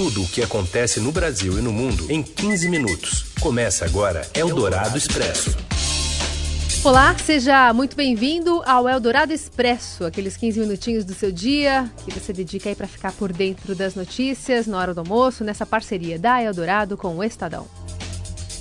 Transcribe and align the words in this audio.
tudo 0.00 0.22
o 0.22 0.26
que 0.26 0.42
acontece 0.42 0.98
no 0.98 1.12
Brasil 1.12 1.58
e 1.58 1.60
no 1.60 1.70
mundo 1.70 2.10
em 2.10 2.22
15 2.22 2.70
minutos. 2.70 3.34
Começa 3.38 3.84
agora 3.84 4.26
Eldorado 4.32 4.96
Expresso. 4.96 5.54
Olá, 6.82 7.14
seja 7.18 7.70
muito 7.74 7.94
bem-vindo 7.94 8.62
ao 8.64 8.88
Eldorado 8.88 9.30
Expresso, 9.30 10.06
aqueles 10.06 10.38
15 10.38 10.60
minutinhos 10.60 11.04
do 11.04 11.12
seu 11.12 11.30
dia 11.30 11.86
que 12.02 12.18
você 12.18 12.32
dedica 12.32 12.70
aí 12.70 12.74
para 12.74 12.86
ficar 12.86 13.12
por 13.12 13.30
dentro 13.30 13.74
das 13.74 13.94
notícias 13.94 14.66
na 14.66 14.78
hora 14.78 14.94
do 14.94 15.00
almoço, 15.00 15.44
nessa 15.44 15.66
parceria 15.66 16.18
da 16.18 16.42
Eldorado 16.42 16.96
com 16.96 17.18
o 17.18 17.22
Estadão. 17.22 17.68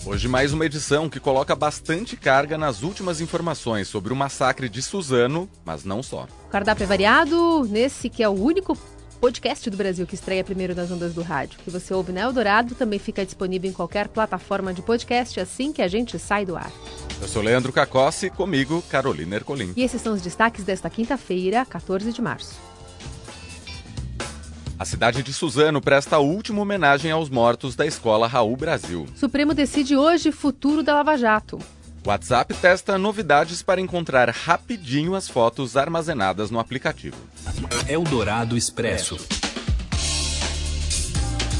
Hoje 0.05 0.27
mais 0.27 0.51
uma 0.51 0.65
edição 0.65 1.09
que 1.09 1.21
coloca 1.21 1.55
bastante 1.55 2.17
carga 2.17 2.57
nas 2.57 2.83
últimas 2.83 3.21
informações 3.21 3.87
sobre 3.87 4.11
o 4.11 4.15
massacre 4.15 4.67
de 4.67 4.81
Suzano, 4.81 5.49
mas 5.63 5.85
não 5.85 6.03
só. 6.03 6.27
O 6.47 6.49
cardápio 6.49 6.83
é 6.83 6.87
variado 6.87 7.65
nesse 7.69 8.09
que 8.09 8.21
é 8.21 8.27
o 8.27 8.33
único 8.33 8.77
podcast 9.19 9.69
do 9.69 9.75
Brasil 9.75 10.07
que 10.07 10.15
estreia 10.15 10.43
primeiro 10.43 10.73
nas 10.73 10.89
ondas 10.89 11.13
do 11.13 11.21
rádio, 11.21 11.59
que 11.63 11.69
você 11.69 11.93
ouve 11.93 12.11
na 12.11 12.21
Eldorado, 12.21 12.73
também 12.73 12.97
fica 12.97 13.25
disponível 13.25 13.69
em 13.69 13.73
qualquer 13.73 14.07
plataforma 14.07 14.73
de 14.73 14.81
podcast 14.81 15.39
assim 15.39 15.73
que 15.73 15.81
a 15.81 15.87
gente 15.87 16.17
sai 16.17 16.45
do 16.45 16.55
ar. 16.55 16.71
Eu 17.21 17.27
sou 17.27 17.41
Leandro 17.41 17.73
Cacossi, 17.73 18.29
comigo 18.29 18.81
Carolina 18.89 19.35
Ercolim. 19.35 19.73
E 19.75 19.83
esses 19.83 20.01
são 20.01 20.13
os 20.13 20.21
destaques 20.21 20.63
desta 20.63 20.89
quinta-feira, 20.89 21.65
14 21.65 22.13
de 22.13 22.21
março. 22.21 22.55
A 24.79 24.85
cidade 24.85 25.21
de 25.21 25.33
Suzano 25.33 25.81
presta 25.81 26.15
a 26.15 26.19
última 26.19 26.61
homenagem 26.61 27.11
aos 27.11 27.29
mortos 27.29 27.75
da 27.75 27.85
escola 27.85 28.27
Raul 28.27 28.55
Brasil. 28.55 29.05
Supremo 29.13 29.53
decide 29.53 29.97
hoje 29.97 30.31
futuro 30.31 30.81
da 30.81 30.93
Lava 30.93 31.17
Jato. 31.17 31.59
WhatsApp 32.09 32.55
testa 32.55 32.97
novidades 32.97 33.61
para 33.61 33.79
encontrar 33.79 34.29
rapidinho 34.29 35.13
as 35.13 35.29
fotos 35.29 35.77
armazenadas 35.77 36.49
no 36.49 36.59
aplicativo. 36.59 37.15
Eldorado 37.87 38.57
Expresso. 38.57 39.15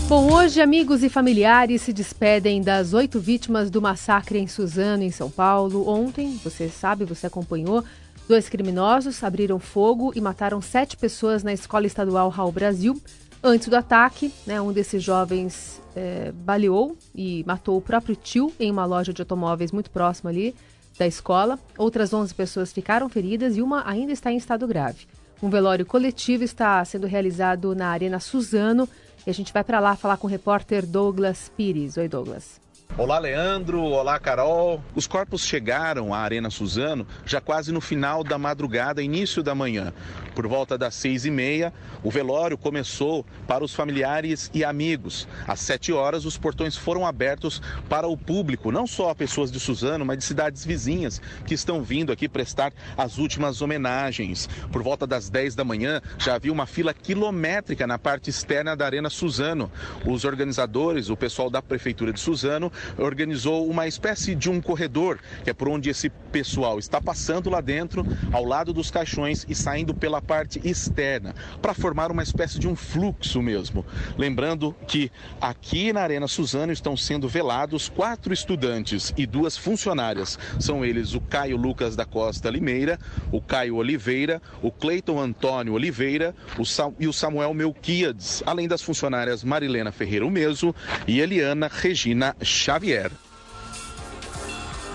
Bom, 0.08 0.34
hoje 0.34 0.60
amigos 0.60 1.04
e 1.04 1.10
familiares 1.10 1.84
se 1.84 1.94
despedem 1.94 2.64
das 2.64 2.96
oito 2.96 3.20
vítimas 3.20 3.70
do 3.70 3.80
massacre 3.80 4.40
em 4.40 4.48
Suzano, 4.48 5.04
em 5.04 5.12
São 5.12 5.30
Paulo. 5.30 5.88
Ontem, 5.88 6.40
você 6.44 6.68
sabe, 6.68 7.06
você 7.06 7.28
acompanhou, 7.28 7.86
dois 8.28 8.50
criminosos 8.50 9.24
abriram 9.24 9.60
fogo 9.60 10.12
e 10.16 10.20
mataram 10.20 10.64
sete 10.64 10.98
pessoas 10.98 11.44
na 11.44 11.54
Escola 11.54 11.86
Estadual 11.86 12.28
Raul 12.30 12.52
Brasil. 12.52 13.00
Antes 13.44 13.68
do 13.68 13.76
ataque, 13.76 14.34
né, 14.48 14.60
um 14.60 14.74
desses 14.74 15.04
jovens 15.04 15.80
é, 16.00 16.32
baleou 16.32 16.98
e 17.14 17.44
matou 17.46 17.78
o 17.78 17.82
próprio 17.82 18.16
tio 18.16 18.54
em 18.58 18.72
uma 18.72 18.86
loja 18.86 19.14
de 19.14 19.22
automóveis 19.22 19.74
muito 19.74 19.92
próxima 19.92 20.30
ali 20.30 20.56
da 20.98 21.06
escola. 21.06 21.60
Outras 21.78 22.14
11 22.14 22.34
pessoas 22.34 22.72
ficaram 22.72 23.10
feridas 23.10 23.58
e 23.58 23.62
uma 23.62 23.86
ainda 23.86 24.14
está 24.14 24.32
em 24.32 24.38
estado 24.38 24.66
grave. 24.66 25.06
Um 25.44 25.50
velório 25.50 25.86
coletivo 25.86 26.44
está 26.44 26.84
sendo 26.86 27.06
realizado 27.06 27.76
na 27.76 27.90
Arena 27.90 28.20
Suzano 28.20 28.88
e 29.28 29.30
a 29.30 29.34
gente 29.34 29.52
vai 29.52 29.64
para 29.64 29.82
lá 29.82 29.96
falar 29.96 30.16
com 30.16 30.28
o 30.28 30.30
repórter 30.30 30.86
Douglas 30.86 31.52
Pires. 31.56 31.98
Oi, 31.98 32.08
Douglas. 32.08 32.62
Olá, 32.98 33.18
Leandro. 33.18 33.82
Olá, 33.82 34.20
Carol. 34.20 34.84
Os 34.94 35.08
corpos 35.08 35.46
chegaram 35.46 36.14
à 36.14 36.20
Arena 36.20 36.50
Suzano 36.50 37.08
já 37.26 37.40
quase 37.40 37.72
no 37.72 37.80
final 37.80 38.26
da 38.26 38.38
madrugada, 38.38 39.02
início 39.02 39.42
da 39.42 39.56
manhã. 39.56 39.94
Por 40.36 40.48
volta 40.48 40.78
das 40.78 40.96
seis 40.96 41.24
e 41.24 41.32
meia, 41.32 41.74
o 42.04 42.12
velório 42.12 42.58
começou 42.58 43.26
para 43.48 43.64
os 43.64 43.74
familiares 43.74 44.52
e 44.54 44.66
amigos. 44.66 45.28
Às 45.48 45.62
sete 45.62 45.94
horas, 45.94 46.26
os 46.26 46.38
portões 46.38 46.76
foram 46.76 47.06
abertos 47.06 47.62
para 47.88 48.08
o 48.08 48.18
público, 48.18 48.70
não 48.72 48.86
só 48.86 49.14
pessoas 49.14 49.50
de 49.50 49.60
Suzano, 49.62 50.06
mas 50.06 50.18
de 50.18 50.24
cidades 50.26 50.66
vizinhas 50.66 51.22
que 51.46 51.54
estão 51.54 51.82
vindo 51.82 52.12
aqui 52.12 52.28
prestar 52.28 52.74
as 52.98 53.18
últimas 53.18 53.62
homenagens. 53.62 54.50
Por 54.72 54.84
volta 54.84 55.08
das 55.08 55.30
dez 55.30 55.56
da 55.56 55.64
manhã, 55.64 56.02
já 56.18 56.36
havia 56.36 56.52
uma 56.52 56.66
fila 56.66 56.94
quilométrica 56.94 57.88
na 57.88 57.98
parte 57.98 58.30
externa 58.30 58.76
da 58.76 58.86
Arena 58.86 59.10
Suzano. 59.10 59.72
Os 60.06 60.26
organizadores, 60.26 61.10
o 61.10 61.16
pessoal 61.18 61.50
da 61.50 61.62
Prefeitura 61.62 62.12
de 62.12 62.20
Suzano, 62.20 62.72
organizou 62.98 63.68
uma 63.68 63.88
espécie 63.88 64.36
de 64.36 64.50
um 64.50 64.62
corredor, 64.62 65.20
que 65.44 65.50
é 65.50 65.54
por 65.54 65.68
onde 65.68 65.90
esse 65.90 66.10
pessoal 66.32 66.80
está 66.80 67.02
passando 67.02 67.50
lá 67.50 67.62
dentro, 67.62 68.06
ao 68.32 68.46
lado 68.46 68.74
dos 68.74 68.92
caixões 68.92 69.46
e 69.50 69.56
saindo 69.56 69.94
pela 69.94 70.22
parte 70.22 70.62
externa, 70.64 71.34
para 71.62 71.74
formar 71.74 72.12
uma 72.12 72.24
espécie 72.24 72.60
de 72.60 72.68
um 72.68 72.76
fluxo 72.76 73.42
mesmo. 73.42 73.86
Lembrando 74.18 74.76
que 74.88 75.12
aqui 75.42 75.92
na 75.92 76.02
Arena 76.02 76.28
Suzano 76.28 76.72
estão 76.72 76.96
sendo 76.96 77.28
velados 77.28 77.90
quatro 77.90 78.34
estudantes 78.34 79.14
e 79.18 79.26
duas 79.26 79.58
funcionárias. 79.58 80.38
São 80.60 80.86
eles 80.86 81.14
o 81.14 81.22
Caio 81.22 81.58
Lucas 81.58 81.96
da 81.96 82.06
Costa 82.06 82.50
Limeira, 82.50 83.00
o 83.32 83.42
Caio 83.42 83.76
Oliveira, 83.76 84.42
o 84.62 84.72
Cleiton 84.72 85.20
Antônio 85.20 85.74
Oliveira 85.74 86.36
o 86.58 86.64
e 87.00 87.08
o 87.08 87.14
Samuel 87.14 87.54
Melquiades, 87.54 88.44
além 88.46 88.68
das 88.68 88.82
funcionárias 88.82 89.44
Marilena 89.44 89.92
Ferreira 89.92 90.30
Meso 90.30 90.74
e 91.08 91.20
Eliana 91.20 91.70
Regina 91.72 92.36
Xavier. 92.70 93.12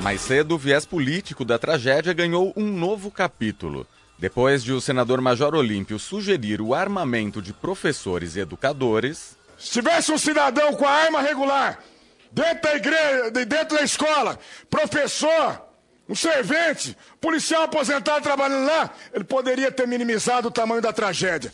Mais 0.01 0.21
cedo, 0.21 0.55
o 0.55 0.59
viés 0.59 0.87
político 0.87 1.45
da 1.45 1.59
tragédia 1.59 2.13
ganhou 2.13 2.53
um 2.57 2.67
novo 2.67 3.11
capítulo. 3.11 3.85
Depois 4.17 4.63
de 4.63 4.73
o 4.73 4.81
senador 4.81 5.21
Major 5.21 5.57
Olímpio 5.57 5.99
sugerir 5.99 6.61
o 6.61 6.73
armamento 6.73 7.43
de 7.43 7.53
professores 7.53 8.37
e 8.37 8.41
educadores. 8.41 9.37
Se 9.59 9.73
tivesse 9.73 10.13
um 10.13 10.19
cidadão 10.19 10.75
com 10.75 10.87
a 10.87 10.91
arma 10.91 11.21
regular 11.21 11.81
dentro 12.31 12.63
da 12.63 12.77
igreja, 12.77 13.31
dentro 13.31 13.77
da 13.77 13.83
escola, 13.83 14.39
professor, 14.71 15.61
um 16.09 16.15
servente, 16.15 16.97
policial 17.21 17.65
aposentado 17.65 18.23
trabalhando 18.23 18.67
lá, 18.67 18.91
ele 19.13 19.25
poderia 19.25 19.73
ter 19.73 19.87
minimizado 19.87 20.47
o 20.47 20.51
tamanho 20.51 20.81
da 20.81 20.93
tragédia. 20.93 21.53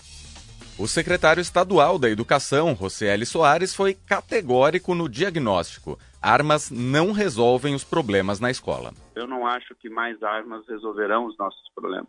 O 0.80 0.88
secretário 0.88 1.42
estadual 1.42 1.98
da 1.98 2.08
Educação, 2.08 2.72
Rocieli 2.72 3.26
Soares, 3.26 3.76
foi 3.76 3.92
categórico 3.92 4.94
no 4.94 5.10
diagnóstico. 5.10 5.98
Armas 6.22 6.70
não 6.70 7.12
resolvem 7.12 7.74
os 7.74 7.84
problemas 7.84 8.40
na 8.40 8.50
escola. 8.50 8.90
Eu 9.14 9.26
não 9.26 9.46
acho 9.46 9.74
que 9.74 9.90
mais 9.90 10.22
armas 10.22 10.66
resolverão 10.66 11.26
os 11.26 11.36
nossos 11.36 11.68
problemas. 11.74 12.08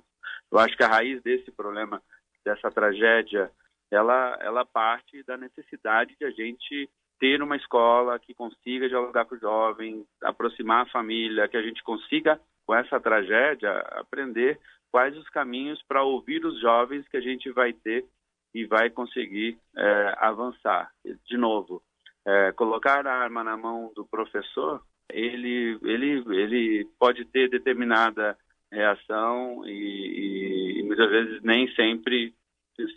Eu 0.50 0.58
acho 0.58 0.78
que 0.78 0.84
a 0.86 0.88
raiz 0.88 1.22
desse 1.22 1.52
problema, 1.52 2.02
dessa 2.46 2.72
tragédia, 2.72 3.52
ela, 3.92 4.40
ela 4.40 4.64
parte 4.64 5.22
da 5.24 5.36
necessidade 5.36 6.16
de 6.18 6.24
a 6.24 6.32
gente 6.32 6.90
ter 7.20 7.44
uma 7.44 7.58
escola 7.58 8.18
que 8.20 8.34
consiga 8.34 8.88
dialogar 8.88 9.26
com 9.26 9.36
o 9.36 9.40
jovem, 9.40 10.06
aproximar 10.24 10.84
a 10.84 10.92
família, 10.92 11.50
que 11.50 11.58
a 11.58 11.62
gente 11.62 11.84
consiga, 11.84 12.40
com 12.66 12.74
essa 12.74 13.02
tragédia, 13.02 13.70
aprender 14.00 14.58
quais 14.90 15.18
os 15.18 15.28
caminhos 15.28 15.84
para 15.90 16.04
ouvir 16.04 16.46
os 16.46 16.58
jovens 16.62 17.06
que 17.10 17.18
a 17.18 17.22
gente 17.22 17.52
vai 17.52 17.74
ter 17.74 18.06
e 18.54 18.66
vai 18.66 18.90
conseguir 18.90 19.58
é, 19.78 20.16
avançar. 20.18 20.92
De 21.26 21.38
novo, 21.38 21.82
é, 22.26 22.52
colocar 22.52 23.06
a 23.06 23.14
arma 23.14 23.44
na 23.44 23.58
mão 23.58 23.92
do 23.96 24.06
professor, 24.06 24.82
ele, 25.10 25.78
ele, 25.84 26.24
ele 26.30 26.88
pode 27.00 27.26
ter 27.26 27.50
determinada 27.50 28.38
reação 28.72 29.64
e, 29.66 29.72
e, 29.72 30.80
e 30.80 30.84
muitas 30.84 31.10
vezes 31.10 31.42
nem 31.44 31.68
sempre 31.74 32.34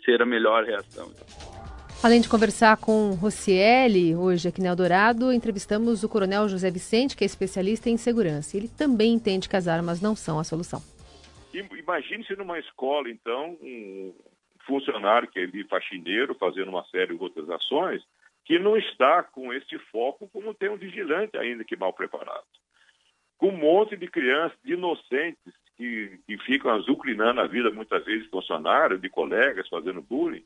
ser 0.03 0.21
a 0.21 0.25
melhor 0.25 0.63
reação. 0.63 1.11
Além 2.03 2.21
de 2.21 2.29
conversar 2.29 2.77
com 2.77 3.11
Rocieli, 3.11 4.15
hoje 4.15 4.47
aqui 4.47 4.61
no 4.61 4.67
Eldorado, 4.67 5.33
entrevistamos 5.33 6.03
o 6.03 6.09
coronel 6.09 6.47
José 6.47 6.69
Vicente, 6.69 7.15
que 7.15 7.23
é 7.23 7.25
especialista 7.25 7.89
em 7.89 7.97
segurança. 7.97 8.55
Ele 8.55 8.67
também 8.67 9.13
entende 9.13 9.49
que 9.49 9.55
as 9.55 9.67
armas 9.67 10.01
não 10.01 10.15
são 10.15 10.37
a 10.37 10.43
solução. 10.43 10.81
Imagine-se 11.51 12.35
numa 12.35 12.59
escola, 12.59 13.09
então, 13.09 13.57
um 13.61 14.13
funcionário 14.65 15.27
que 15.27 15.39
é 15.39 15.43
ali 15.43 15.63
faxineiro, 15.63 16.35
fazendo 16.35 16.69
uma 16.69 16.83
série 16.85 17.15
de 17.15 17.23
outras 17.23 17.49
ações, 17.49 18.03
que 18.43 18.59
não 18.59 18.77
está 18.77 19.23
com 19.23 19.51
esse 19.53 19.77
foco 19.91 20.27
como 20.29 20.53
tem 20.53 20.69
um 20.69 20.77
vigilante 20.77 21.37
ainda 21.37 21.63
que 21.63 21.75
mal 21.75 21.93
preparado. 21.93 22.45
Com 23.37 23.49
um 23.49 23.57
monte 23.57 23.97
de 23.97 24.07
crianças, 24.07 24.57
de 24.63 24.73
inocentes, 24.73 25.53
que, 25.75 26.19
que 26.25 26.37
ficam 26.39 26.71
azucrinando 26.71 27.41
a 27.41 27.47
vida, 27.47 27.69
muitas 27.69 28.05
vezes, 28.05 28.23
de 28.23 28.29
funcionário, 28.29 28.97
de 28.97 29.09
colegas, 29.09 29.67
fazendo 29.67 30.01
bullying, 30.01 30.45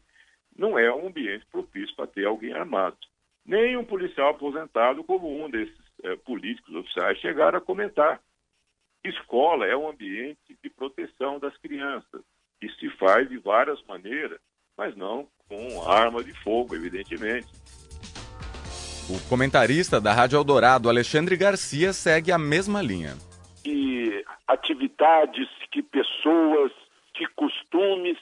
não 0.58 0.78
é 0.78 0.94
um 0.94 1.08
ambiente 1.08 1.46
propício 1.52 1.96
para 1.96 2.08
ter 2.08 2.26
alguém 2.26 2.54
armado. 2.54 2.98
Nem 3.46 3.78
um 3.78 3.86
policial 3.86 4.30
aposentado, 4.30 5.04
como 5.04 5.44
um 5.44 5.50
desses 5.50 5.78
é, 6.04 6.16
políticos 6.16 6.74
oficiais 6.76 7.18
chegaram 7.20 7.58
a 7.58 7.62
comentar. 7.62 8.22
Escola 9.04 9.66
é 9.68 9.76
um 9.76 9.88
ambiente 9.88 10.58
de 10.62 10.70
proteção 10.70 11.40
das 11.40 11.56
crianças 11.58 12.24
e 12.62 12.70
se 12.72 12.90
faz 12.92 13.28
de 13.30 13.38
várias 13.38 13.82
maneiras, 13.88 14.40
mas 14.78 14.96
não 14.96 15.28
com 15.48 15.90
arma 15.90 16.24
de 16.24 16.34
fogo, 16.44 16.76
evidentemente. 16.76 17.48
O 19.10 19.20
comentarista 19.28 20.00
da 20.00 20.14
Rádio 20.14 20.38
Eldorado, 20.38 20.88
Alexandre 20.88 21.36
Garcia, 21.36 21.92
segue 21.92 22.32
a 22.32 22.38
mesma 22.38 22.82
linha. 22.82 23.18
E 23.66 24.24
atividades, 24.48 25.50
que 25.72 25.82
pessoas, 25.82 26.72
que 27.14 27.26
costumes 27.36 28.18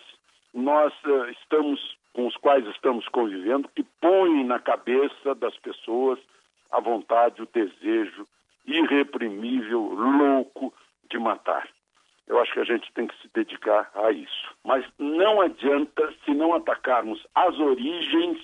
nós 0.53 0.93
uh, 1.03 1.29
estamos 1.31 1.97
com 2.13 2.25
os 2.25 2.35
quais 2.37 2.65
estamos 2.67 3.07
convivendo 3.09 3.69
que 3.75 3.83
põem 4.01 4.43
na 4.43 4.59
cabeça 4.59 5.35
das 5.35 5.55
pessoas 5.57 6.17
a 6.71 6.79
vontade, 6.79 7.41
o 7.41 7.49
desejo 7.53 8.25
irreprimível, 8.65 9.81
louco 9.93 10.73
de 11.09 11.19
matar. 11.19 11.66
Acho 12.47 12.53
que 12.53 12.59
a 12.59 12.63
gente 12.63 12.91
tem 12.93 13.07
que 13.07 13.15
se 13.21 13.29
dedicar 13.33 13.89
a 13.93 14.11
isso. 14.11 14.55
Mas 14.63 14.85
não 14.97 15.41
adianta 15.41 16.13
se 16.23 16.33
não 16.33 16.53
atacarmos 16.53 17.19
as 17.35 17.57
origens 17.59 18.37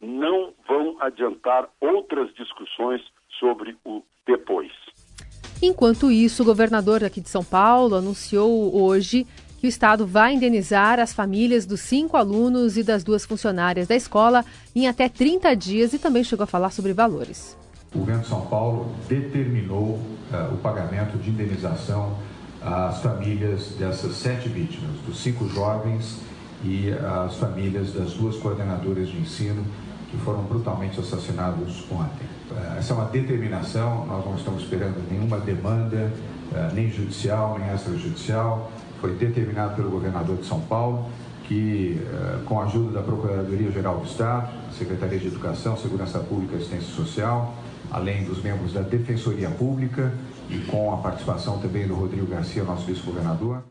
não 0.00 0.52
vão 0.68 0.96
adiantar 1.00 1.68
outras 1.80 2.32
discussões 2.34 3.02
sobre 3.40 3.76
o 3.84 4.02
depois. 4.24 4.70
Enquanto 5.60 6.10
isso, 6.10 6.42
o 6.42 6.46
governador 6.46 7.02
aqui 7.02 7.20
de 7.20 7.28
São 7.28 7.42
Paulo 7.42 7.96
anunciou 7.96 8.80
hoje 8.80 9.26
que 9.58 9.66
o 9.66 9.68
Estado 9.68 10.06
vai 10.06 10.34
indenizar 10.34 11.00
as 11.00 11.12
famílias 11.12 11.66
dos 11.66 11.80
cinco 11.80 12.16
alunos 12.16 12.76
e 12.76 12.84
das 12.84 13.02
duas 13.02 13.26
funcionárias 13.26 13.88
da 13.88 13.96
escola 13.96 14.44
em 14.76 14.86
até 14.86 15.08
30 15.08 15.56
dias 15.56 15.92
e 15.92 15.98
também 15.98 16.22
chegou 16.22 16.44
a 16.44 16.46
falar 16.46 16.70
sobre 16.70 16.92
valores. 16.92 17.58
O 17.92 17.98
governo 17.98 18.22
de 18.22 18.28
São 18.28 18.46
Paulo 18.46 18.94
determinou 19.08 19.98
uh, 20.30 20.54
o 20.54 20.58
pagamento 20.58 21.18
de 21.18 21.30
indenização 21.30 22.16
às 22.62 23.00
famílias 23.00 23.74
dessas 23.78 24.16
sete 24.16 24.48
vítimas, 24.48 24.96
dos 25.06 25.20
cinco 25.20 25.48
jovens 25.48 26.18
e 26.64 26.90
às 26.90 27.36
famílias 27.36 27.92
das 27.92 28.12
duas 28.14 28.36
coordenadoras 28.36 29.08
de 29.08 29.18
ensino 29.18 29.64
que 30.10 30.16
foram 30.18 30.42
brutalmente 30.42 30.98
assassinados 30.98 31.84
ontem. 31.90 32.26
Uh, 32.50 32.78
essa 32.78 32.94
é 32.94 32.96
uma 32.96 33.04
determinação, 33.04 34.06
nós 34.06 34.24
não 34.24 34.36
estamos 34.36 34.62
esperando 34.62 34.96
nenhuma 35.10 35.38
demanda, 35.38 36.10
uh, 36.50 36.74
nem 36.74 36.90
judicial, 36.90 37.58
nem 37.58 37.72
extrajudicial 37.74 38.70
foi 39.00 39.14
determinado 39.14 39.76
pelo 39.76 39.90
governador 39.90 40.36
de 40.36 40.46
São 40.46 40.60
Paulo 40.60 41.06
que, 41.44 41.98
eh, 41.98 42.38
com 42.44 42.60
a 42.60 42.64
ajuda 42.64 42.92
da 42.92 43.02
Procuradoria-Geral 43.02 44.00
do 44.00 44.04
Estado, 44.04 44.50
Secretaria 44.76 45.18
de 45.18 45.28
Educação, 45.28 45.78
Segurança 45.78 46.18
Pública 46.18 46.54
e 46.54 46.56
Assistência 46.58 46.94
Social, 46.94 47.56
além 47.90 48.24
dos 48.24 48.42
membros 48.42 48.74
da 48.74 48.82
Defensoria 48.82 49.48
Pública 49.48 50.12
e 50.50 50.58
com 50.70 50.92
a 50.92 50.96
participação 50.98 51.58
também 51.58 51.86
do 51.86 51.94
Rodrigo 51.94 52.26
Garcia, 52.26 52.64
nosso 52.64 52.86
vice-governador. 52.86 53.64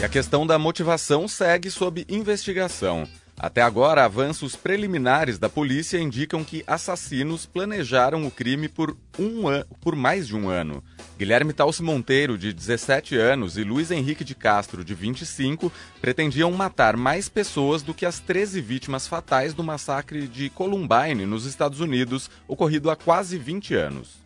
E 0.00 0.04
a 0.04 0.08
questão 0.08 0.46
da 0.46 0.58
motivação 0.58 1.28
segue 1.28 1.70
sob 1.70 2.04
investigação. 2.08 3.06
Até 3.38 3.60
agora, 3.62 4.04
avanços 4.04 4.54
preliminares 4.54 5.38
da 5.38 5.48
polícia 5.48 5.98
indicam 5.98 6.44
que 6.44 6.62
assassinos 6.64 7.44
planejaram 7.44 8.24
o 8.24 8.30
crime 8.30 8.68
por, 8.68 8.96
um 9.18 9.42
por 9.80 9.96
mais 9.96 10.28
de 10.28 10.36
um 10.36 10.48
ano. 10.48 10.82
Guilherme 11.18 11.52
Talce 11.52 11.82
Monteiro, 11.82 12.38
de 12.38 12.52
17 12.52 13.16
anos, 13.16 13.56
e 13.56 13.64
Luiz 13.64 13.90
Henrique 13.90 14.22
de 14.22 14.34
Castro, 14.34 14.84
de 14.84 14.94
25, 14.94 15.72
pretendiam 16.00 16.52
matar 16.52 16.96
mais 16.96 17.28
pessoas 17.28 17.82
do 17.82 17.92
que 17.92 18.06
as 18.06 18.20
13 18.20 18.60
vítimas 18.60 19.08
fatais 19.08 19.54
do 19.54 19.64
massacre 19.64 20.28
de 20.28 20.48
Columbine, 20.50 21.26
nos 21.26 21.44
Estados 21.44 21.80
Unidos, 21.80 22.30
ocorrido 22.46 22.90
há 22.90 22.96
quase 22.96 23.38
20 23.38 23.74
anos. 23.74 24.21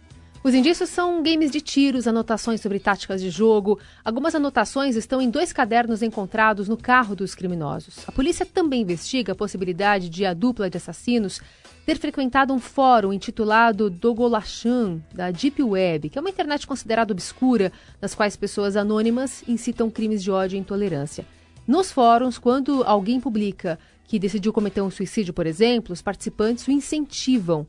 Os 0.46 0.54
indícios 0.54 0.90
são 0.90 1.24
games 1.24 1.50
de 1.50 1.60
tiros, 1.60 2.06
anotações 2.06 2.60
sobre 2.60 2.78
táticas 2.78 3.20
de 3.20 3.30
jogo. 3.30 3.80
Algumas 4.04 4.32
anotações 4.32 4.94
estão 4.94 5.20
em 5.20 5.28
dois 5.28 5.52
cadernos 5.52 6.04
encontrados 6.04 6.68
no 6.68 6.76
carro 6.76 7.16
dos 7.16 7.34
criminosos. 7.34 7.98
A 8.06 8.12
polícia 8.12 8.46
também 8.46 8.82
investiga 8.82 9.32
a 9.32 9.34
possibilidade 9.34 10.08
de 10.08 10.24
a 10.24 10.32
dupla 10.32 10.70
de 10.70 10.76
assassinos 10.76 11.40
ter 11.84 11.98
frequentado 11.98 12.54
um 12.54 12.60
fórum 12.60 13.12
intitulado 13.12 13.90
Dogolachan, 13.90 15.02
da 15.12 15.32
Deep 15.32 15.60
Web, 15.60 16.10
que 16.10 16.18
é 16.18 16.20
uma 16.20 16.30
internet 16.30 16.64
considerada 16.64 17.12
obscura, 17.12 17.72
nas 18.00 18.14
quais 18.14 18.36
pessoas 18.36 18.76
anônimas 18.76 19.42
incitam 19.48 19.90
crimes 19.90 20.22
de 20.22 20.30
ódio 20.30 20.54
e 20.54 20.60
intolerância. 20.60 21.26
Nos 21.66 21.90
fóruns, 21.90 22.38
quando 22.38 22.84
alguém 22.84 23.18
publica 23.18 23.80
que 24.04 24.16
decidiu 24.16 24.52
cometer 24.52 24.80
um 24.80 24.92
suicídio, 24.92 25.34
por 25.34 25.44
exemplo, 25.44 25.92
os 25.92 26.02
participantes 26.02 26.68
o 26.68 26.70
incentivam 26.70 27.66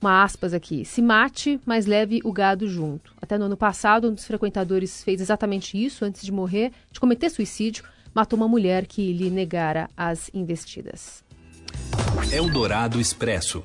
uma 0.00 0.22
aspas 0.22 0.54
aqui, 0.54 0.84
se 0.84 1.02
mate, 1.02 1.60
mas 1.66 1.86
leve 1.86 2.20
o 2.24 2.32
gado 2.32 2.68
junto. 2.68 3.12
Até 3.20 3.36
no 3.36 3.46
ano 3.46 3.56
passado, 3.56 4.08
um 4.08 4.14
dos 4.14 4.24
frequentadores 4.24 5.02
fez 5.02 5.20
exatamente 5.20 5.82
isso 5.82 6.04
antes 6.04 6.22
de 6.22 6.30
morrer, 6.30 6.70
de 6.92 7.00
cometer 7.00 7.28
suicídio, 7.30 7.84
matou 8.14 8.36
uma 8.36 8.48
mulher 8.48 8.86
que 8.86 9.12
lhe 9.12 9.28
negara 9.28 9.90
as 9.96 10.30
investidas. 10.32 11.24
Eldorado 12.32 13.00
Expresso. 13.00 13.64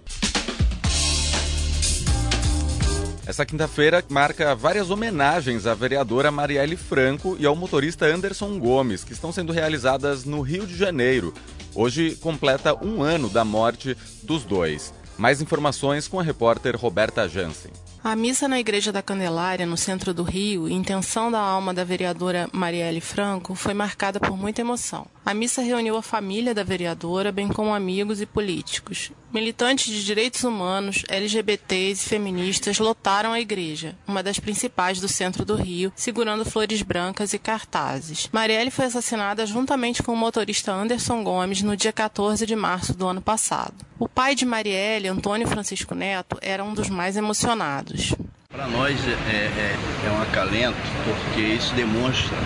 Essa 3.25 3.45
quinta-feira 3.45 4.03
marca 4.09 4.53
várias 4.53 4.89
homenagens 4.89 5.65
à 5.65 5.73
vereadora 5.73 6.29
Marielle 6.29 6.75
Franco 6.75 7.37
e 7.39 7.45
ao 7.45 7.55
motorista 7.55 8.05
Anderson 8.05 8.59
Gomes, 8.59 9.03
que 9.03 9.13
estão 9.13 9.31
sendo 9.31 9.53
realizadas 9.53 10.25
no 10.25 10.41
Rio 10.41 10.67
de 10.67 10.75
Janeiro. 10.75 11.33
Hoje 11.73 12.15
completa 12.17 12.75
um 12.83 13.01
ano 13.01 13.29
da 13.29 13.45
morte 13.45 13.95
dos 14.23 14.43
dois. 14.43 14.93
Mais 15.17 15.41
informações 15.41 16.07
com 16.07 16.19
a 16.19 16.23
repórter 16.23 16.75
Roberta 16.75 17.27
Jansen. 17.27 17.71
A 18.03 18.15
missa 18.17 18.47
na 18.49 18.59
Igreja 18.59 18.91
da 18.91 19.01
Candelária, 19.01 19.65
no 19.65 19.77
centro 19.77 20.13
do 20.13 20.23
Rio, 20.23 20.67
intenção 20.67 21.31
da 21.31 21.39
alma 21.39 21.73
da 21.73 21.85
vereadora 21.85 22.49
Marielle 22.51 22.99
Franco, 22.99 23.55
foi 23.55 23.73
marcada 23.73 24.19
por 24.19 24.35
muita 24.35 24.59
emoção. 24.59 25.07
A 25.25 25.33
missa 25.33 25.61
reuniu 25.61 25.95
a 25.95 26.01
família 26.01 26.53
da 26.53 26.63
vereadora, 26.65 27.31
bem 27.31 27.47
como 27.47 27.73
amigos 27.73 28.19
e 28.19 28.25
políticos. 28.25 29.09
Militantes 29.33 29.85
de 29.85 30.03
direitos 30.03 30.43
humanos, 30.43 31.03
LGBTs 31.07 32.05
e 32.05 32.09
feministas 32.09 32.77
lotaram 32.77 33.31
a 33.31 33.39
igreja, 33.39 33.95
uma 34.05 34.21
das 34.21 34.37
principais 34.37 34.99
do 34.99 35.07
centro 35.07 35.45
do 35.45 35.55
Rio, 35.55 35.93
segurando 35.95 36.43
flores 36.43 36.81
brancas 36.81 37.33
e 37.33 37.39
cartazes. 37.39 38.27
Marielle 38.33 38.69
foi 38.69 38.85
assassinada 38.85 39.45
juntamente 39.45 40.03
com 40.03 40.11
o 40.11 40.17
motorista 40.17 40.73
Anderson 40.73 41.23
Gomes 41.23 41.61
no 41.61 41.77
dia 41.77 41.93
14 41.93 42.45
de 42.45 42.55
março 42.55 42.93
do 42.93 43.07
ano 43.07 43.21
passado. 43.21 43.75
O 43.97 44.09
pai 44.09 44.35
de 44.35 44.45
Marielle, 44.45 45.07
Antônio 45.07 45.47
Francisco 45.47 45.95
Neto, 45.95 46.37
era 46.41 46.65
um 46.65 46.73
dos 46.73 46.89
mais 46.89 47.15
emocionados. 47.15 48.13
Para 48.49 48.67
nós 48.67 48.99
é, 49.07 49.31
é, 49.31 49.75
é 50.05 50.11
um 50.11 50.21
acalento, 50.21 50.77
porque 51.05 51.41
isso 51.41 51.73
demonstra 51.73 52.37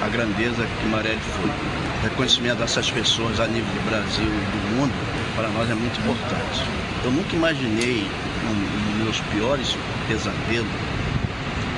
a 0.00 0.08
grandeza 0.08 0.66
que 0.80 0.86
Marielle 0.86 1.20
foi 1.20 1.73
reconhecimento 2.04 2.58
dessas 2.58 2.90
pessoas 2.90 3.40
a 3.40 3.46
nível 3.46 3.72
do 3.72 3.90
Brasil 3.90 4.24
e 4.24 4.28
do 4.28 4.76
mundo, 4.76 4.92
para 5.34 5.48
nós 5.48 5.70
é 5.70 5.74
muito 5.74 5.98
importante. 6.00 6.62
Eu 7.04 7.10
nunca 7.10 7.34
imaginei, 7.34 8.06
nos 8.44 9.04
meus 9.04 9.20
piores 9.32 9.76
pesadelos, 10.06 10.70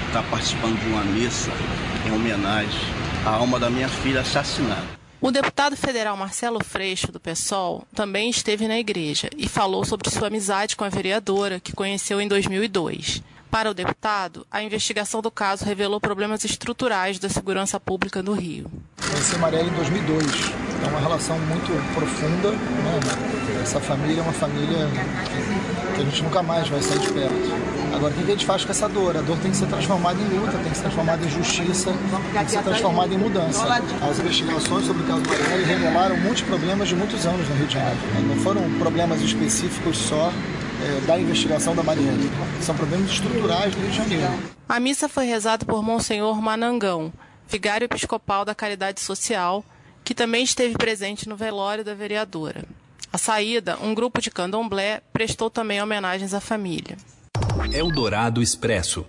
estar 0.08 0.22
participando 0.24 0.78
de 0.80 0.86
uma 0.88 1.04
missa 1.04 1.50
em 2.06 2.12
homenagem 2.12 2.80
à 3.24 3.30
alma 3.30 3.58
da 3.58 3.70
minha 3.70 3.88
filha 3.88 4.20
assassinada. 4.20 4.96
O 5.20 5.30
deputado 5.30 5.76
federal 5.76 6.16
Marcelo 6.16 6.62
Freixo, 6.62 7.10
do 7.10 7.18
PSOL, 7.18 7.86
também 7.94 8.28
esteve 8.28 8.68
na 8.68 8.78
igreja 8.78 9.30
e 9.36 9.48
falou 9.48 9.84
sobre 9.84 10.10
sua 10.10 10.28
amizade 10.28 10.76
com 10.76 10.84
a 10.84 10.88
vereadora, 10.88 11.58
que 11.58 11.72
conheceu 11.72 12.20
em 12.20 12.28
2002. 12.28 13.22
Para 13.50 13.70
o 13.70 13.74
deputado, 13.74 14.46
a 14.50 14.62
investigação 14.62 15.22
do 15.22 15.30
caso 15.30 15.64
revelou 15.64 16.00
problemas 16.00 16.44
estruturais 16.44 17.18
da 17.18 17.28
segurança 17.28 17.80
pública 17.80 18.22
do 18.22 18.32
Rio. 18.32 18.70
Conheci 19.08 19.38
Marielle 19.38 19.70
em 19.70 19.74
2002. 19.74 20.24
É 20.84 20.88
uma 20.88 21.00
relação 21.00 21.38
muito 21.38 21.94
profunda. 21.94 22.50
Né? 22.50 23.62
Essa 23.62 23.80
família 23.80 24.20
é 24.20 24.22
uma 24.22 24.32
família 24.32 24.88
que 25.94 26.02
a 26.02 26.04
gente 26.04 26.22
nunca 26.22 26.42
mais 26.42 26.68
vai 26.68 26.82
sair 26.82 26.98
de 26.98 27.10
perto. 27.12 27.76
Agora, 27.94 28.12
o 28.12 28.16
que 28.16 28.24
a 28.24 28.26
gente 28.26 28.44
faz 28.44 28.62
com 28.64 28.70
essa 28.70 28.88
dor? 28.88 29.16
A 29.16 29.22
dor 29.22 29.38
tem 29.38 29.50
que 29.50 29.56
ser 29.56 29.66
transformada 29.66 30.20
em 30.20 30.38
luta, 30.38 30.52
tem 30.58 30.70
que 30.70 30.76
ser 30.76 30.82
transformada 30.82 31.24
em 31.24 31.30
justiça, 31.30 31.94
tem 32.32 32.44
que 32.44 32.50
ser 32.50 32.62
transformada 32.62 33.14
em 33.14 33.16
mudança. 33.16 33.64
As 34.02 34.18
investigações 34.18 34.84
sobre 34.84 35.02
o 35.02 35.06
caso 35.06 35.22
Marielle 35.26 35.64
revelaram 35.64 36.16
muitos 36.18 36.42
problemas 36.42 36.88
de 36.88 36.94
muitos 36.94 37.24
anos 37.24 37.48
no 37.48 37.54
Rio 37.54 37.66
de 37.66 37.74
Janeiro. 37.74 37.98
Não 38.28 38.36
foram 38.36 38.70
problemas 38.78 39.22
específicos 39.22 39.96
só 39.96 40.30
é, 40.82 41.06
da 41.06 41.18
investigação 41.18 41.74
da 41.74 41.82
Marielle. 41.82 42.30
São 42.60 42.74
problemas 42.74 43.10
estruturais 43.10 43.74
do 43.74 43.80
Rio 43.80 43.90
de 43.90 43.96
Janeiro. 43.96 44.56
A 44.68 44.80
missa 44.80 45.08
foi 45.08 45.26
rezada 45.26 45.64
por 45.64 45.82
Monsenhor 45.82 46.40
Manangão, 46.40 47.12
vigário 47.48 47.84
episcopal 47.84 48.44
da 48.44 48.54
Caridade 48.54 49.00
Social, 49.00 49.64
que 50.04 50.14
também 50.14 50.44
esteve 50.44 50.74
presente 50.74 51.28
no 51.28 51.36
velório 51.36 51.84
da 51.84 51.94
vereadora. 51.94 52.64
À 53.12 53.18
saída, 53.18 53.78
um 53.82 53.94
grupo 53.94 54.20
de 54.20 54.30
candomblé 54.30 55.00
prestou 55.12 55.48
também 55.48 55.82
homenagens 55.82 56.34
à 56.34 56.40
família. 56.40 56.96
Eldorado 57.72 58.42
Expresso. 58.42 59.06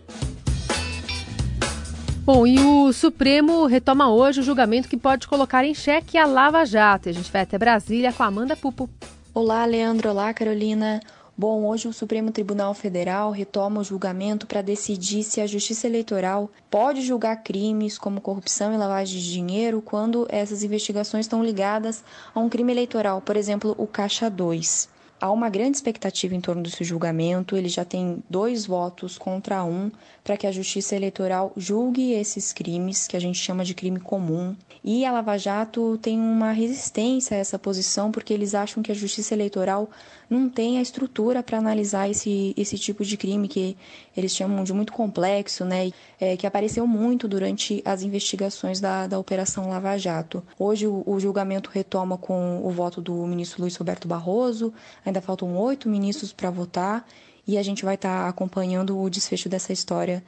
Bom, 2.23 2.45
e 2.45 2.59
o 2.59 2.91
Supremo 2.91 3.65
retoma 3.65 4.09
hoje 4.09 4.41
o 4.41 4.43
julgamento 4.43 4.89
que 4.89 4.97
pode 4.97 5.27
colocar 5.27 5.63
em 5.63 5.73
xeque 5.73 6.17
a 6.17 6.25
Lava 6.25 6.65
Jato. 6.65 7.07
A 7.07 7.11
gente 7.11 7.31
vai 7.31 7.43
até 7.43 7.57
Brasília 7.57 8.11
com 8.11 8.21
a 8.21 8.25
Amanda 8.25 8.55
Pupo. 8.55 8.89
Olá, 9.33 9.63
Leandro. 9.65 10.09
Olá, 10.09 10.33
Carolina. 10.33 10.99
Bom, 11.39 11.65
hoje 11.67 11.87
o 11.87 11.93
Supremo 11.93 12.31
Tribunal 12.31 12.73
Federal 12.73 13.29
retoma 13.29 13.81
o 13.81 13.83
julgamento 13.83 14.47
para 14.47 14.63
decidir 14.63 15.21
se 15.21 15.39
a 15.39 15.45
Justiça 15.45 15.85
Eleitoral 15.85 16.49
pode 16.67 17.03
julgar 17.03 17.43
crimes 17.43 17.95
como 17.95 18.19
corrupção 18.19 18.73
e 18.73 18.77
lavagem 18.77 19.19
de 19.19 19.33
dinheiro 19.33 19.79
quando 19.79 20.25
essas 20.29 20.63
investigações 20.63 21.25
estão 21.25 21.43
ligadas 21.43 22.03
a 22.33 22.39
um 22.39 22.49
crime 22.49 22.73
eleitoral, 22.73 23.21
por 23.21 23.37
exemplo, 23.37 23.75
o 23.77 23.85
Caixa 23.85 24.31
2. 24.31 24.89
Há 25.19 25.31
uma 25.31 25.49
grande 25.49 25.77
expectativa 25.77 26.35
em 26.35 26.41
torno 26.41 26.61
desse 26.61 26.83
julgamento. 26.83 27.57
Ele 27.57 27.69
já 27.69 27.83
tem 27.83 28.23
dois 28.29 28.67
votos 28.67 29.17
contra 29.17 29.63
um 29.63 29.91
para 30.23 30.37
que 30.37 30.45
a 30.45 30.51
Justiça 30.51 30.95
Eleitoral 30.95 31.51
julgue 31.57 32.11
esses 32.11 32.53
crimes, 32.53 33.07
que 33.07 33.17
a 33.17 33.19
gente 33.19 33.39
chama 33.39 33.65
de 33.65 33.73
crime 33.73 33.99
comum. 33.99 34.55
E 34.83 35.05
a 35.05 35.11
Lava 35.11 35.35
Jato 35.35 35.97
tem 35.97 36.19
uma 36.19 36.51
resistência 36.51 37.35
a 37.35 37.39
essa 37.39 37.57
posição, 37.57 38.11
porque 38.11 38.31
eles 38.31 38.53
acham 38.53 38.83
que 38.83 38.91
a 38.91 38.95
Justiça 38.95 39.33
Eleitoral 39.33 39.89
não 40.29 40.49
tem 40.49 40.77
a 40.77 40.81
estrutura 40.81 41.41
para 41.41 41.57
analisar 41.57 42.09
esse, 42.09 42.53
esse 42.57 42.77
tipo 42.77 43.03
de 43.03 43.15
crime 43.15 43.47
que 43.47 43.77
eles 44.15 44.35
chamam 44.35 44.63
de 44.63 44.73
muito 44.73 44.91
complexo, 44.91 45.63
né? 45.63 45.91
É, 46.19 46.35
que 46.35 46.47
apareceu 46.47 46.85
muito 46.87 47.27
durante 47.27 47.81
as 47.85 48.01
investigações 48.01 48.79
da, 48.79 49.07
da 49.07 49.19
Operação 49.19 49.69
Lava 49.69 49.97
Jato. 49.97 50.43
Hoje 50.57 50.87
o, 50.87 51.03
o 51.05 51.19
julgamento 51.19 51.69
retoma 51.71 52.17
com 52.17 52.61
o 52.63 52.71
voto 52.71 53.01
do 53.01 53.13
ministro 53.25 53.61
Luiz 53.61 53.75
Roberto 53.75 54.07
Barroso, 54.07 54.73
Ainda 55.05 55.21
faltam 55.21 55.55
oito 55.57 55.87
ministros 55.87 56.33
para 56.33 56.49
votar 56.49 57.07
e 57.47 57.57
a 57.57 57.63
gente 57.63 57.85
vai 57.85 57.95
estar 57.95 58.23
tá 58.23 58.29
acompanhando 58.29 58.99
o 58.99 59.09
desfecho 59.09 59.47
dessa 59.47 59.71
história 59.71 60.23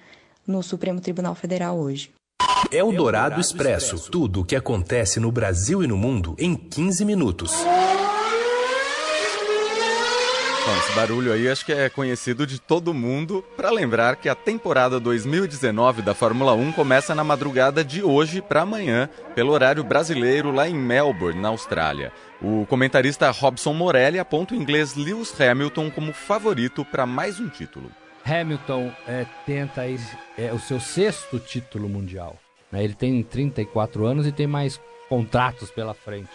no 0.47 0.63
Supremo 0.63 1.01
Tribunal 1.01 1.35
Federal 1.35 1.77
hoje. 1.77 2.11
É 2.71 2.83
o 2.83 2.91
Dourado 2.91 3.39
Expresso. 3.39 4.09
Tudo 4.09 4.41
o 4.41 4.45
que 4.45 4.55
acontece 4.55 5.19
no 5.19 5.31
Brasil 5.31 5.83
e 5.83 5.87
no 5.87 5.97
mundo 5.97 6.35
em 6.39 6.55
15 6.55 7.03
minutos. 7.03 7.53
Bom, 10.65 10.77
esse 10.77 10.91
barulho 10.93 11.31
aí 11.31 11.49
acho 11.49 11.65
que 11.65 11.71
é 11.71 11.89
conhecido 11.89 12.45
de 12.45 12.59
todo 12.59 12.93
mundo 12.93 13.43
para 13.55 13.71
lembrar 13.71 14.17
que 14.17 14.27
a 14.27 14.35
temporada 14.35 14.99
2019 14.99 16.01
da 16.01 16.13
Fórmula 16.13 16.53
1 16.53 16.73
começa 16.73 17.15
na 17.15 17.23
madrugada 17.23 17.83
de 17.83 18.03
hoje 18.03 18.41
para 18.41 18.61
amanhã, 18.61 19.09
pelo 19.33 19.51
horário 19.51 19.83
brasileiro 19.83 20.51
lá 20.51 20.67
em 20.67 20.75
Melbourne, 20.75 21.39
na 21.39 21.47
Austrália. 21.49 22.11
O 22.41 22.65
comentarista 22.67 23.31
Robson 23.31 23.73
Morelli 23.73 24.19
aponta 24.19 24.53
o 24.53 24.57
inglês 24.57 24.95
Lewis 24.95 25.33
Hamilton 25.39 25.89
como 25.89 26.13
favorito 26.13 26.83
para 26.85 27.05
mais 27.05 27.39
um 27.39 27.47
título. 27.47 27.89
Hamilton 28.25 28.91
é, 29.07 29.25
tenta 29.45 29.83
é, 30.37 30.53
o 30.53 30.59
seu 30.59 30.79
sexto 30.79 31.39
título 31.39 31.89
mundial. 31.89 32.37
Né? 32.71 32.83
Ele 32.83 32.93
tem 32.93 33.23
34 33.23 34.05
anos 34.05 34.27
e 34.27 34.31
tem 34.31 34.45
mais 34.45 34.79
contratos 35.07 35.71
pela 35.71 35.93
frente. 35.93 36.29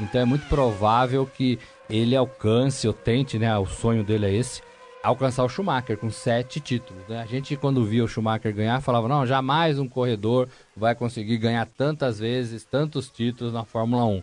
Então 0.00 0.20
é 0.20 0.24
muito 0.24 0.46
provável 0.48 1.26
que 1.26 1.58
ele 1.88 2.16
alcance 2.16 2.86
ou 2.86 2.92
tente, 2.92 3.38
né? 3.38 3.56
O 3.58 3.66
sonho 3.66 4.04
dele 4.04 4.26
é 4.26 4.34
esse, 4.34 4.62
alcançar 5.02 5.44
o 5.44 5.48
Schumacher 5.48 5.96
com 5.96 6.10
sete 6.10 6.60
títulos. 6.60 7.02
Né? 7.08 7.20
A 7.20 7.26
gente, 7.26 7.56
quando 7.56 7.84
via 7.84 8.04
o 8.04 8.08
Schumacher 8.08 8.54
ganhar, 8.54 8.80
falava: 8.80 9.08
não, 9.08 9.26
jamais 9.26 9.78
um 9.78 9.88
corredor 9.88 10.48
vai 10.76 10.94
conseguir 10.94 11.38
ganhar 11.38 11.66
tantas 11.66 12.18
vezes, 12.18 12.64
tantos 12.64 13.08
títulos 13.08 13.52
na 13.52 13.64
Fórmula 13.64 14.04
1. 14.04 14.22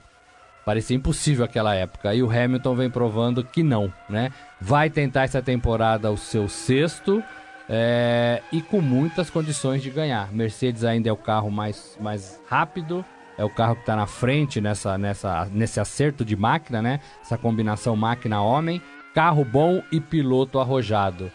Parecia 0.65 0.97
impossível 0.97 1.45
aquela 1.45 1.75
época. 1.75 2.13
E 2.15 2.23
o 2.23 2.29
Hamilton 2.29 2.75
vem 2.75 2.89
provando 2.89 3.43
que 3.43 3.61
não, 3.61 3.93
né? 4.09 4.31
Vai 4.59 4.89
tentar 4.89 5.23
essa 5.23 5.41
temporada 5.41 6.11
o 6.11 6.17
seu 6.17 6.49
sexto 6.49 7.23
é, 7.69 8.41
e 8.51 8.61
com 8.61 8.81
muitas 8.81 9.29
condições 9.29 9.83
de 9.83 9.91
ganhar. 9.91 10.31
Mercedes 10.31 10.83
ainda 10.83 11.09
é 11.09 11.11
o 11.11 11.17
carro 11.17 11.51
mais, 11.51 11.95
mais 12.01 12.41
rápido, 12.47 13.05
é 13.37 13.43
o 13.43 13.49
carro 13.49 13.75
que 13.75 13.81
está 13.81 13.95
na 13.95 14.07
frente 14.07 14.61
nessa, 14.61 14.97
nessa, 14.97 15.45
nesse 15.51 15.79
acerto 15.79 16.23
de 16.23 16.35
máquina, 16.35 16.81
né? 16.81 16.99
Essa 17.21 17.37
combinação 17.37 17.95
máquina-homem. 17.95 18.81
Carro 19.13 19.45
bom 19.45 19.81
e 19.91 19.99
piloto 19.99 20.59
arrojado. 20.59 21.31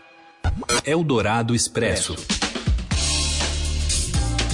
É 0.85 0.97
o 0.97 1.02
Dourado 1.02 1.54
Expresso. 1.54 2.14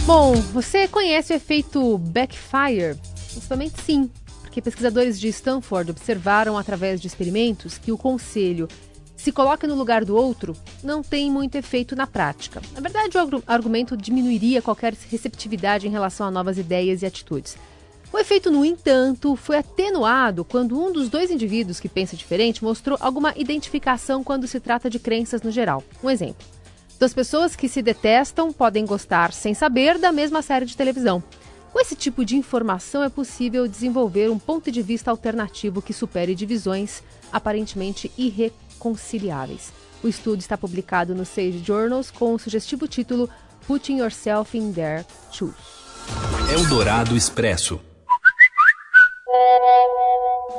Bom, 0.05 0.35
você 0.35 0.87
conhece 0.87 1.33
o 1.33 1.37
efeito 1.37 1.99
backfire? 1.99 2.97
Justamente 3.35 3.81
sim, 3.83 4.11
porque 4.41 4.63
pesquisadores 4.63 5.19
de 5.19 5.29
Stanford 5.29 5.91
observaram 5.91 6.57
através 6.57 7.01
de 7.01 7.09
experimentos 7.09 7.77
que 7.77 7.91
o 7.91 7.99
conselho 7.99 8.69
se 9.17 9.33
coloca 9.33 9.67
no 9.67 9.75
lugar 9.75 10.05
do 10.05 10.15
outro 10.15 10.55
não 10.85 11.03
tem 11.03 11.31
muito 11.31 11.57
efeito 11.57 11.97
na 11.97 12.07
prática. 12.07 12.61
Na 12.75 12.81
verdade, 12.81 13.17
o 13.17 13.43
argumento 13.47 13.97
diminuiria 13.97 14.61
qualquer 14.61 14.95
receptividade 15.11 15.87
em 15.87 15.91
relação 15.91 16.27
a 16.27 16.31
novas 16.31 16.59
ideias 16.59 17.03
e 17.03 17.07
atitudes. 17.07 17.57
O 18.13 18.19
efeito, 18.19 18.51
no 18.51 18.65
entanto, 18.65 19.35
foi 19.35 19.59
atenuado 19.59 20.45
quando 20.45 20.81
um 20.81 20.93
dos 20.93 21.09
dois 21.09 21.31
indivíduos 21.31 21.81
que 21.81 21.89
pensa 21.89 22.17
diferente 22.17 22.63
mostrou 22.63 22.97
alguma 23.01 23.35
identificação 23.37 24.23
quando 24.23 24.47
se 24.47 24.61
trata 24.61 24.89
de 24.89 24.99
crenças 24.99 25.43
no 25.43 25.51
geral. 25.51 25.83
Um 26.05 26.11
exemplo. 26.11 26.47
Duas 26.99 27.13
pessoas 27.13 27.57
que 27.57 27.69
se 27.69 27.83
detestam 27.83 28.53
podem 28.53 28.87
gostar, 28.87 29.33
sem 29.33 29.55
saber, 29.55 29.99
da 29.99 30.13
mesma 30.13 30.41
série 30.41 30.65
de 30.65 30.77
televisão. 30.77 31.23
Com 31.73 31.81
esse 31.81 31.95
tipo 31.95 32.25
de 32.25 32.37
informação 32.37 33.03
é 33.03 33.11
possível 33.11 33.69
desenvolver 33.69 34.31
um 34.31 34.39
ponto 34.39 34.71
de 34.71 34.81
vista 34.81 35.11
alternativo 35.11 35.83
que 35.83 35.93
supere 35.93 36.35
divisões 36.35 37.03
aparentemente 37.31 38.11
irrecusáveis 38.17 38.66
conciliáveis. 38.79 39.73
O 40.03 40.09
estudo 40.09 40.41
está 40.41 40.57
publicado 40.57 41.15
no 41.15 41.25
Sage 41.25 41.63
Journals 41.65 42.11
com 42.11 42.35
o 42.35 42.39
sugestivo 42.39 42.87
título 42.87 43.29
Putting 43.67 43.99
Yourself 43.99 44.57
in 44.57 44.73
Their 44.73 45.05
Shoes. 45.33 45.55
Eldorado 46.53 47.17
Expresso. 47.17 47.81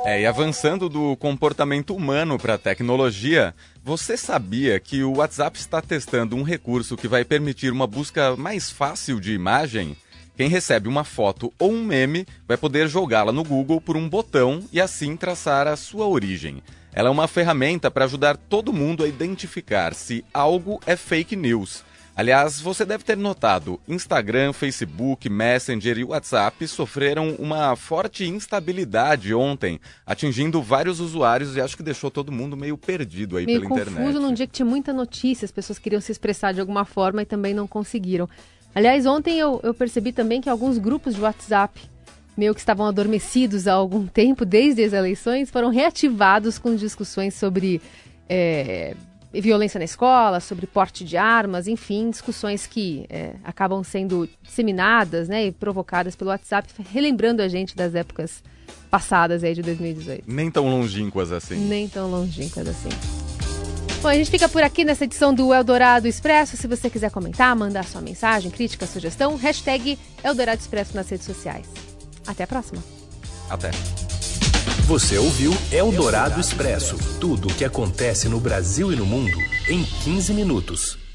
É, 0.04 0.20
e 0.20 0.26
avançando 0.26 0.88
do 0.88 1.16
comportamento 1.16 1.94
humano 1.94 2.38
para 2.38 2.54
a 2.54 2.58
tecnologia, 2.58 3.54
você 3.82 4.16
sabia 4.16 4.78
que 4.78 5.02
o 5.02 5.16
WhatsApp 5.16 5.58
está 5.58 5.82
testando 5.82 6.36
um 6.36 6.42
recurso 6.42 6.96
que 6.96 7.08
vai 7.08 7.24
permitir 7.24 7.72
uma 7.72 7.86
busca 7.86 8.36
mais 8.36 8.70
fácil 8.70 9.20
de 9.20 9.32
imagem? 9.32 9.96
Quem 10.36 10.48
recebe 10.48 10.88
uma 10.88 11.02
foto 11.02 11.52
ou 11.58 11.72
um 11.72 11.82
meme 11.82 12.26
vai 12.46 12.56
poder 12.56 12.86
jogá-la 12.86 13.32
no 13.32 13.42
Google 13.42 13.80
por 13.80 13.96
um 13.96 14.08
botão 14.08 14.62
e 14.72 14.80
assim 14.80 15.16
traçar 15.16 15.66
a 15.66 15.76
sua 15.76 16.06
origem. 16.06 16.62
Ela 16.92 17.08
é 17.08 17.12
uma 17.12 17.28
ferramenta 17.28 17.90
para 17.90 18.04
ajudar 18.04 18.36
todo 18.36 18.72
mundo 18.72 19.04
a 19.04 19.08
identificar 19.08 19.94
se 19.94 20.24
algo 20.32 20.80
é 20.86 20.96
fake 20.96 21.36
news. 21.36 21.84
Aliás, 22.18 22.60
você 22.60 22.84
deve 22.84 23.04
ter 23.04 23.16
notado, 23.16 23.78
Instagram, 23.86 24.52
Facebook, 24.52 25.28
Messenger 25.30 25.98
e 25.98 26.02
WhatsApp 26.02 26.66
sofreram 26.66 27.36
uma 27.38 27.76
forte 27.76 28.24
instabilidade 28.24 29.32
ontem, 29.32 29.78
atingindo 30.04 30.60
vários 30.60 30.98
usuários 30.98 31.54
e 31.54 31.60
acho 31.60 31.76
que 31.76 31.82
deixou 31.82 32.10
todo 32.10 32.32
mundo 32.32 32.56
meio 32.56 32.76
perdido 32.76 33.36
aí 33.36 33.46
meio 33.46 33.60
pela 33.60 33.68
confuso 33.68 33.90
internet. 33.90 34.04
confuso 34.04 34.26
num 34.26 34.34
dia 34.34 34.48
que 34.48 34.52
tinha 34.52 34.66
muita 34.66 34.92
notícia, 34.92 35.44
as 35.44 35.52
pessoas 35.52 35.78
queriam 35.78 36.00
se 36.00 36.10
expressar 36.10 36.52
de 36.52 36.58
alguma 36.60 36.84
forma 36.84 37.22
e 37.22 37.24
também 37.24 37.54
não 37.54 37.68
conseguiram. 37.68 38.28
Aliás, 38.74 39.06
ontem 39.06 39.38
eu, 39.38 39.60
eu 39.62 39.72
percebi 39.72 40.10
também 40.10 40.40
que 40.40 40.50
alguns 40.50 40.76
grupos 40.76 41.14
de 41.14 41.20
WhatsApp 41.20 41.80
meio 42.38 42.54
que 42.54 42.60
estavam 42.60 42.86
adormecidos 42.86 43.66
há 43.66 43.72
algum 43.72 44.06
tempo, 44.08 44.44
desde 44.44 44.84
as 44.84 44.92
eleições, 44.92 45.50
foram 45.50 45.70
reativados 45.70 46.56
com 46.56 46.74
discussões 46.76 47.34
sobre 47.34 47.82
é, 48.28 48.94
violência 49.32 49.78
na 49.78 49.84
escola, 49.84 50.38
sobre 50.38 50.66
porte 50.66 51.04
de 51.04 51.16
armas, 51.16 51.66
enfim, 51.66 52.08
discussões 52.10 52.64
que 52.64 53.04
é, 53.10 53.34
acabam 53.42 53.82
sendo 53.82 54.28
disseminadas 54.40 55.28
né, 55.28 55.46
e 55.46 55.52
provocadas 55.52 56.14
pelo 56.14 56.30
WhatsApp, 56.30 56.68
relembrando 56.92 57.42
a 57.42 57.48
gente 57.48 57.74
das 57.74 57.94
épocas 57.94 58.42
passadas 58.88 59.42
aí 59.42 59.54
de 59.54 59.62
2018. 59.62 60.24
Nem 60.26 60.50
tão 60.50 60.68
longínquas 60.68 61.32
assim. 61.32 61.56
Nem 61.56 61.88
tão 61.88 62.08
longínquas 62.08 62.68
assim. 62.68 62.88
Bom, 64.00 64.08
a 64.08 64.14
gente 64.14 64.30
fica 64.30 64.48
por 64.48 64.62
aqui 64.62 64.84
nessa 64.84 65.04
edição 65.04 65.34
do 65.34 65.52
Eldorado 65.52 66.06
Expresso. 66.06 66.56
Se 66.56 66.68
você 66.68 66.88
quiser 66.88 67.10
comentar, 67.10 67.54
mandar 67.56 67.84
sua 67.84 68.00
mensagem, 68.00 68.48
crítica, 68.48 68.86
sugestão, 68.86 69.34
hashtag 69.34 69.98
Eldorado 70.22 70.60
Expresso 70.60 70.94
nas 70.94 71.08
redes 71.08 71.26
sociais. 71.26 71.87
Até 72.28 72.44
a 72.44 72.46
próxima. 72.46 72.84
Até. 73.48 73.70
Você 74.86 75.16
ouviu 75.16 75.50
Eldorado 75.72 76.38
Expresso 76.38 76.98
tudo 77.18 77.48
o 77.48 77.54
que 77.54 77.64
acontece 77.64 78.28
no 78.28 78.38
Brasil 78.38 78.92
e 78.92 78.96
no 78.96 79.06
mundo 79.06 79.38
em 79.66 79.82
15 79.82 80.34
minutos. 80.34 81.07